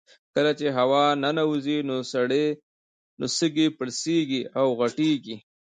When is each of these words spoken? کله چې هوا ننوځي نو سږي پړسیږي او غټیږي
کله 0.35 0.51
چې 0.59 0.67
هوا 0.77 1.05
ننوځي 1.23 1.77
نو 1.89 3.27
سږي 3.37 3.67
پړسیږي 3.77 4.41
او 4.59 4.67
غټیږي 4.79 5.35